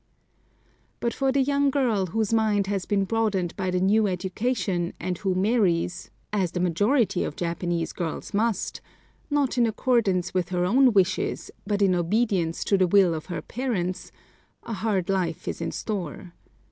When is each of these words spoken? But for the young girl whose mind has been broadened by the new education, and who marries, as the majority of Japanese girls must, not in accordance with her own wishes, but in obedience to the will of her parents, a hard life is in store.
But 0.99 1.13
for 1.13 1.31
the 1.31 1.43
young 1.43 1.69
girl 1.69 2.07
whose 2.07 2.33
mind 2.33 2.65
has 2.65 2.87
been 2.87 3.03
broadened 3.03 3.55
by 3.55 3.69
the 3.69 3.79
new 3.79 4.07
education, 4.07 4.93
and 4.99 5.15
who 5.19 5.35
marries, 5.35 6.09
as 6.33 6.53
the 6.53 6.59
majority 6.59 7.23
of 7.23 7.35
Japanese 7.35 7.93
girls 7.93 8.33
must, 8.33 8.81
not 9.29 9.59
in 9.59 9.67
accordance 9.67 10.33
with 10.33 10.49
her 10.49 10.65
own 10.65 10.91
wishes, 10.91 11.51
but 11.67 11.83
in 11.83 11.93
obedience 11.93 12.63
to 12.63 12.79
the 12.79 12.87
will 12.87 13.13
of 13.13 13.27
her 13.27 13.43
parents, 13.43 14.11
a 14.63 14.73
hard 14.73 15.07
life 15.07 15.47
is 15.47 15.61
in 15.61 15.69
store. 15.71 16.33